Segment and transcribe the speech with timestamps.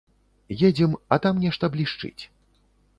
[0.69, 2.19] Едзем, а там нешта блішчыць.